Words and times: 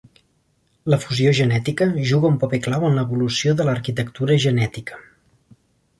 La 0.93 0.97
fusió 1.01 1.33
genètica 1.39 1.87
juga 2.11 2.31
un 2.35 2.41
paper 2.45 2.61
clau 2.69 2.87
en 2.89 2.97
l'evolució 3.01 3.55
de 3.61 3.69
l'arquitectura 3.69 4.39
genètica. 4.47 5.03